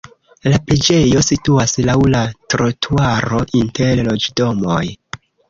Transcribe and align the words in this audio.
La 0.51 0.59
preĝejo 0.69 1.19
situas 1.27 1.75
laŭ 1.89 1.97
la 2.15 2.23
trotuaro 2.55 3.43
inter 3.61 4.03
loĝdomoj. 4.09 4.83